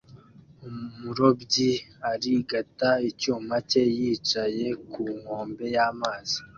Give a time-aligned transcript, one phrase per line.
[0.67, 1.69] Umurobyi
[2.11, 6.37] arigata icyuma cye yicaye ku nkombe y'amazi